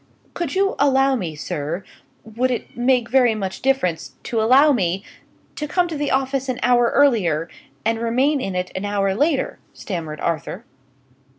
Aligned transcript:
"Could 0.33 0.55
you 0.55 0.73
allow 0.79 1.13
me, 1.15 1.35
sir 1.35 1.83
would 2.23 2.49
it 2.49 2.75
make 2.75 3.07
very 3.11 3.35
much 3.35 3.61
difference 3.61 4.13
to 4.23 4.41
allow 4.41 4.71
me 4.71 5.03
to 5.55 5.67
come 5.67 5.87
to 5.89 5.95
the 5.95 6.09
office 6.09 6.49
an 6.49 6.59
hour 6.63 6.89
earlier, 6.95 7.47
and 7.85 7.99
remain 7.99 8.41
in 8.41 8.55
it 8.55 8.71
an 8.75 8.83
hour 8.83 9.13
later?" 9.13 9.59
stammered 9.73 10.19
Arthur. 10.19 10.65